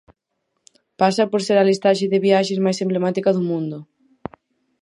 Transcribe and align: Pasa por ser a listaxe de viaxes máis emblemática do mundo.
Pasa 1.01 1.23
por 1.31 1.41
ser 1.47 1.57
a 1.59 1.67
listaxe 1.69 2.11
de 2.13 2.19
viaxes 2.25 2.59
máis 2.65 2.81
emblemática 2.85 3.29
do 3.35 3.41
mundo. 3.49 3.77